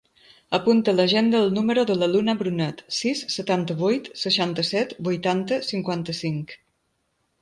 Apunta 0.57 0.93
a 0.93 0.97
l'agenda 0.99 1.41
el 1.47 1.51
número 1.57 1.83
de 1.89 1.97
la 1.99 2.07
Luna 2.15 2.35
Brunet: 2.41 2.81
sis, 3.01 3.21
setanta-vuit, 3.35 4.09
seixanta-set, 4.23 4.97
vuitanta, 5.09 5.61
cinquanta-cinc. 5.73 6.57